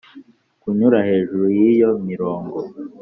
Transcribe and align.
Kunyura 0.61 0.99
hejuru 1.09 1.45
y’iyo 1.57 1.91
mirongo 2.09 2.57